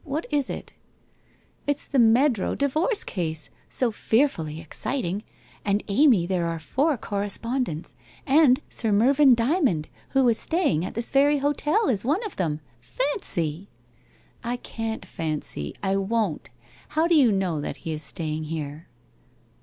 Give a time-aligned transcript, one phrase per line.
[0.03, 0.73] What is it?'
[1.37, 3.51] * It's the Meadrow divorce case!
[3.69, 5.21] So fearfully exciting!
[5.63, 7.93] And Amy, there are four co respondents,
[8.25, 12.61] and Sir Mervyn Dvmond, who is staying at this very hotel, is one of them.
[12.79, 13.69] Fancy!''
[14.43, 15.75] I can't fancy.
[15.83, 16.49] I won't.
[16.87, 18.87] How do you know that he is staying here?